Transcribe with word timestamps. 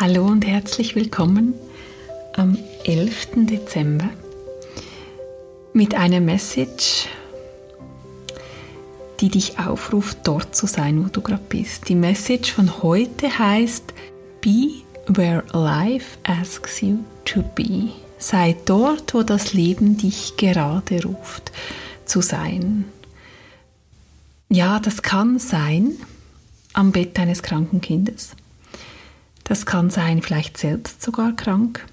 Hallo 0.00 0.26
und 0.26 0.44
herzlich 0.44 0.96
willkommen 0.96 1.54
am 2.32 2.58
11. 2.82 3.46
Dezember 3.46 4.10
mit 5.72 5.94
einer 5.94 6.18
Message, 6.18 7.06
die 9.20 9.28
dich 9.28 9.60
aufruft, 9.60 10.18
dort 10.24 10.56
zu 10.56 10.66
sein, 10.66 11.04
wo 11.04 11.08
du 11.08 11.20
gerade 11.20 11.44
bist. 11.48 11.88
Die 11.88 11.94
Message 11.94 12.50
von 12.50 12.82
heute 12.82 13.38
heißt 13.38 13.94
Be 14.40 14.82
where 15.06 15.44
life 15.52 16.18
asks 16.24 16.80
you 16.80 17.04
to 17.24 17.42
be. 17.54 17.90
Sei 18.18 18.56
dort, 18.64 19.14
wo 19.14 19.22
das 19.22 19.52
Leben 19.52 19.96
dich 19.96 20.36
gerade 20.36 21.04
ruft, 21.04 21.52
zu 22.04 22.20
sein. 22.20 22.86
Ja, 24.48 24.80
das 24.80 25.02
kann 25.02 25.38
sein 25.38 25.92
am 26.72 26.90
Bett 26.90 27.16
eines 27.20 27.44
kranken 27.44 27.80
Kindes 27.80 28.32
das 29.54 29.66
kann 29.66 29.88
sein, 29.88 30.20
vielleicht 30.20 30.58
selbst 30.58 31.00
sogar 31.00 31.30
krank. 31.30 31.86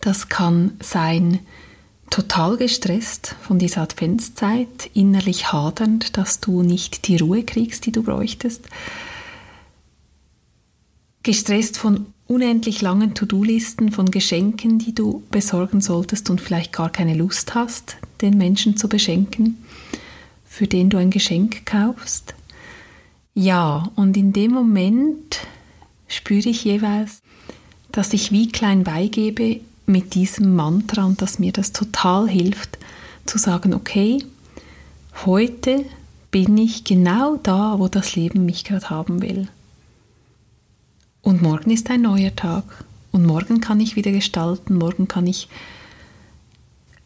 Das 0.00 0.30
kann 0.30 0.72
sein, 0.80 1.40
total 2.08 2.56
gestresst 2.56 3.36
von 3.42 3.58
dieser 3.58 3.82
Adventszeit, 3.82 4.88
innerlich 4.94 5.52
hadernd, 5.52 6.16
dass 6.16 6.40
du 6.40 6.62
nicht 6.62 7.06
die 7.06 7.18
Ruhe 7.18 7.42
kriegst, 7.44 7.84
die 7.84 7.92
du 7.92 8.02
bräuchtest. 8.02 8.66
Gestresst 11.22 11.76
von 11.76 12.06
unendlich 12.26 12.80
langen 12.80 13.14
To-Do-Listen, 13.14 13.92
von 13.92 14.10
Geschenken, 14.10 14.78
die 14.78 14.94
du 14.94 15.22
besorgen 15.30 15.82
solltest 15.82 16.30
und 16.30 16.40
vielleicht 16.40 16.72
gar 16.72 16.88
keine 16.88 17.12
Lust 17.12 17.54
hast, 17.54 17.98
den 18.22 18.38
Menschen 18.38 18.78
zu 18.78 18.88
beschenken, 18.88 19.62
für 20.46 20.66
den 20.66 20.88
du 20.88 20.96
ein 20.96 21.10
Geschenk 21.10 21.66
kaufst. 21.66 22.34
Ja, 23.34 23.90
und 23.96 24.16
in 24.16 24.32
dem 24.32 24.52
Moment 24.52 25.40
spüre 26.08 26.48
ich 26.48 26.64
jeweils, 26.64 27.22
dass 27.92 28.12
ich 28.12 28.32
wie 28.32 28.48
klein 28.48 28.84
beigebe 28.84 29.60
mit 29.86 30.14
diesem 30.14 30.54
Mantra 30.54 31.04
und 31.04 31.22
dass 31.22 31.38
mir 31.38 31.52
das 31.52 31.72
total 31.72 32.28
hilft, 32.28 32.78
zu 33.26 33.38
sagen, 33.38 33.74
okay, 33.74 34.24
heute 35.26 35.84
bin 36.30 36.56
ich 36.58 36.84
genau 36.84 37.36
da, 37.36 37.78
wo 37.78 37.88
das 37.88 38.16
Leben 38.16 38.44
mich 38.44 38.64
gerade 38.64 38.90
haben 38.90 39.22
will. 39.22 39.48
Und 41.22 41.42
morgen 41.42 41.70
ist 41.70 41.90
ein 41.90 42.02
neuer 42.02 42.34
Tag. 42.34 42.64
Und 43.10 43.26
morgen 43.26 43.60
kann 43.60 43.80
ich 43.80 43.96
wieder 43.96 44.12
gestalten, 44.12 44.74
morgen 44.76 45.08
kann 45.08 45.26
ich 45.26 45.48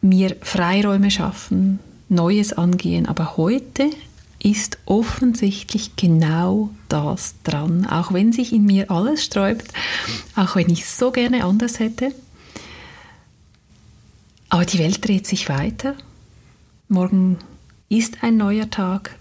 mir 0.01 0.35
Freiräume 0.41 1.11
schaffen, 1.11 1.79
Neues 2.09 2.53
angehen. 2.53 3.05
Aber 3.05 3.37
heute 3.37 3.89
ist 4.43 4.77
offensichtlich 4.85 5.95
genau 5.95 6.69
das 6.89 7.35
dran. 7.43 7.85
Auch 7.85 8.13
wenn 8.13 8.33
sich 8.33 8.51
in 8.51 8.65
mir 8.65 8.91
alles 8.91 9.23
sträubt, 9.23 9.73
auch 10.35 10.55
wenn 10.55 10.69
ich 10.69 10.85
so 10.85 11.11
gerne 11.11 11.45
anders 11.45 11.79
hätte. 11.79 12.13
Aber 14.49 14.65
die 14.65 14.79
Welt 14.79 15.07
dreht 15.07 15.25
sich 15.25 15.49
weiter. 15.49 15.95
Morgen 16.89 17.37
ist 17.89 18.21
ein 18.21 18.37
neuer 18.37 18.69
Tag. 18.69 19.15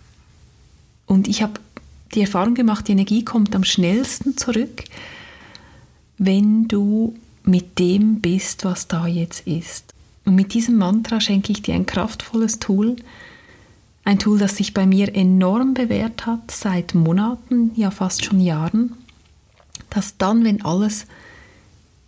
Und 1.07 1.29
ich 1.29 1.43
habe 1.43 1.55
die 2.15 2.21
Erfahrung 2.21 2.55
gemacht, 2.55 2.89
die 2.89 2.93
Energie 2.93 3.25
kommt 3.25 3.55
am 3.55 3.65
schnellsten 3.65 4.37
zurück, 4.37 4.85
wenn 6.19 6.69
du 6.69 7.15
mit 7.45 7.79
dem 7.79 8.21
bist, 8.21 8.65
was 8.65 8.89
da 8.89 9.07
jetzt 9.07 9.47
ist. 9.47 9.95
Und 10.25 10.35
mit 10.35 10.55
diesem 10.55 10.77
Mantra 10.77 11.21
schenke 11.21 11.53
ich 11.53 11.63
dir 11.63 11.75
ein 11.75 11.87
kraftvolles 11.87 12.59
Tool, 12.59 12.97
ein 14.05 14.19
Tool, 14.19 14.39
das 14.39 14.57
sich 14.57 14.75
bei 14.75 14.87
mir 14.87 15.15
enorm 15.15 15.75
bewährt 15.75 16.27
hat, 16.27 16.51
seit 16.51 16.95
Monaten, 16.95 17.71
ja 17.77 17.91
fast 17.91 18.25
schon 18.25 18.41
Jahren, 18.41 18.95
dass 19.91 20.17
dann, 20.17 20.45
wenn 20.45 20.65
alles 20.65 21.07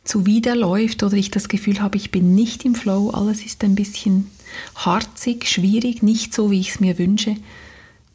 zuwiderläuft 0.04 1.02
oder 1.02 1.14
ich 1.14 1.30
das 1.30 1.48
Gefühl 1.48 1.80
habe, 1.80 1.96
ich 1.96 2.10
bin 2.10 2.34
nicht 2.34 2.64
im 2.64 2.74
Flow, 2.74 3.10
alles 3.10 3.44
ist 3.44 3.64
ein 3.64 3.74
bisschen 3.74 4.30
harzig, 4.74 5.48
schwierig, 5.48 6.02
nicht 6.02 6.34
so, 6.34 6.50
wie 6.50 6.60
ich 6.60 6.70
es 6.70 6.80
mir 6.80 6.98
wünsche, 6.98 7.36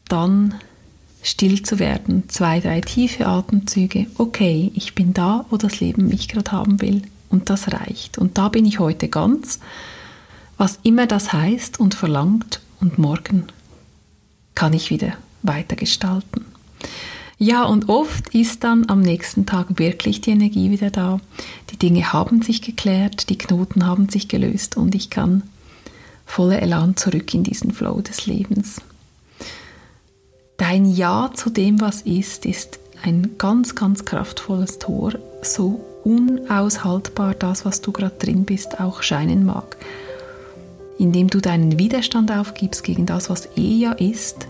dann 0.08 0.54
still 1.22 1.62
zu 1.62 1.78
werden, 1.78 2.28
zwei, 2.28 2.60
drei 2.60 2.80
tiefe 2.80 3.26
Atemzüge, 3.26 4.06
okay, 4.16 4.70
ich 4.74 4.94
bin 4.94 5.12
da, 5.12 5.44
wo 5.50 5.56
das 5.56 5.80
Leben 5.80 6.08
mich 6.08 6.28
gerade 6.28 6.52
haben 6.52 6.80
will. 6.80 7.02
Und 7.28 7.48
das 7.48 7.72
reicht. 7.72 8.18
Und 8.18 8.38
da 8.38 8.48
bin 8.48 8.66
ich 8.66 8.80
heute 8.80 9.08
ganz, 9.08 9.60
was 10.58 10.80
immer 10.82 11.06
das 11.06 11.32
heißt 11.32 11.78
und 11.78 11.94
verlangt. 11.94 12.60
Und 12.80 12.98
morgen 12.98 13.44
kann 14.60 14.74
ich 14.74 14.90
wieder 14.90 15.14
weiter 15.40 15.74
gestalten. 15.74 16.44
Ja, 17.38 17.64
und 17.64 17.88
oft 17.88 18.34
ist 18.34 18.62
dann 18.62 18.90
am 18.90 19.00
nächsten 19.00 19.46
Tag 19.46 19.78
wirklich 19.78 20.20
die 20.20 20.32
Energie 20.32 20.70
wieder 20.70 20.90
da. 20.90 21.18
Die 21.70 21.78
Dinge 21.78 22.12
haben 22.12 22.42
sich 22.42 22.60
geklärt, 22.60 23.30
die 23.30 23.38
Knoten 23.38 23.86
haben 23.86 24.10
sich 24.10 24.28
gelöst 24.28 24.76
und 24.76 24.94
ich 24.94 25.08
kann 25.08 25.44
voller 26.26 26.60
Elan 26.60 26.94
zurück 26.98 27.32
in 27.32 27.42
diesen 27.42 27.72
Flow 27.72 28.02
des 28.02 28.26
Lebens. 28.26 28.82
Dein 30.58 30.84
Ja 30.84 31.30
zu 31.32 31.48
dem, 31.48 31.80
was 31.80 32.02
ist, 32.02 32.44
ist 32.44 32.80
ein 33.02 33.38
ganz, 33.38 33.74
ganz 33.74 34.04
kraftvolles 34.04 34.78
Tor, 34.78 35.14
so 35.40 35.80
unaushaltbar 36.04 37.32
das, 37.32 37.64
was 37.64 37.80
du 37.80 37.92
gerade 37.92 38.16
drin 38.18 38.44
bist, 38.44 38.78
auch 38.78 39.02
scheinen 39.02 39.46
mag 39.46 39.78
indem 41.00 41.28
du 41.28 41.40
deinen 41.40 41.78
Widerstand 41.78 42.30
aufgibst 42.30 42.84
gegen 42.84 43.06
das, 43.06 43.30
was 43.30 43.48
eh 43.56 43.78
ja 43.78 43.92
ist, 43.92 44.46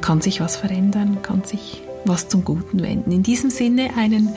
kann 0.00 0.20
sich 0.20 0.40
was 0.40 0.56
verändern, 0.56 1.18
kann 1.22 1.44
sich 1.44 1.82
was 2.04 2.28
zum 2.28 2.44
Guten 2.44 2.82
wenden. 2.82 3.12
In 3.12 3.22
diesem 3.22 3.50
Sinne 3.50 3.90
einen 3.96 4.30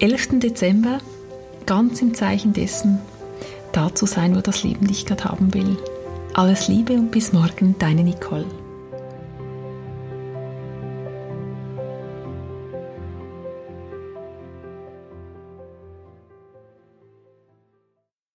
11. 0.00 0.40
Dezember 0.40 0.98
ganz 1.66 2.02
im 2.02 2.14
Zeichen 2.14 2.52
dessen, 2.52 2.98
da 3.72 3.94
zu 3.94 4.06
sein, 4.06 4.36
wo 4.36 4.40
das 4.40 4.62
Leben 4.62 4.86
dich 4.86 5.06
gerade 5.06 5.24
haben 5.24 5.54
will. 5.54 5.76
Alles 6.34 6.68
Liebe 6.68 6.94
und 6.94 7.10
bis 7.10 7.32
morgen, 7.32 7.76
deine 7.78 8.02
Nicole. 8.02 8.46